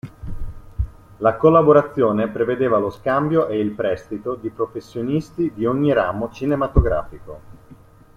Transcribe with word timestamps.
La 1.19 1.35
collaborazione 1.37 2.27
prevedeva 2.29 2.79
lo 2.79 2.89
scambio 2.89 3.45
e 3.45 3.59
il 3.59 3.69
"prestito" 3.69 4.33
di 4.33 4.49
professionisti 4.49 5.53
di 5.53 5.67
ogni 5.67 5.93
ramo 5.93 6.31
cinematografico. 6.31 7.39